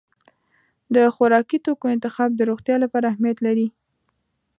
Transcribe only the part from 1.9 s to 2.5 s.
انتخاب د